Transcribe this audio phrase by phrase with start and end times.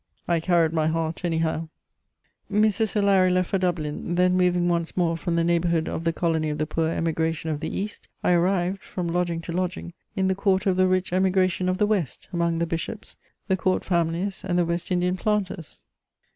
[0.27, 1.69] I carried my heart anyhow.
[2.51, 2.95] Mrs.
[2.97, 6.57] O'Larry left for Dublin; then, moving once more from the neighbourhood of the colony of
[6.57, 10.71] the poor Emigration of the east, I arrived, from lodging to lodging, in the quarter
[10.71, 13.15] of the rich Emigration of the west, among the bishops,
[13.47, 15.83] the Court families, and the West Indian planters.